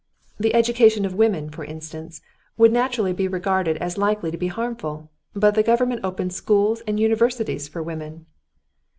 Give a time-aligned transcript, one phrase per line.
[0.39, 2.21] The education of women, for instance,
[2.57, 6.99] would naturally be regarded as likely to be harmful, but the government opens schools and
[6.99, 8.25] universities for women."